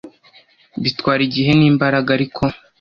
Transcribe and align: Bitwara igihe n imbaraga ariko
Bitwara 0.83 1.21
igihe 1.27 1.51
n 1.59 1.61
imbaraga 1.71 2.09
ariko 2.17 2.43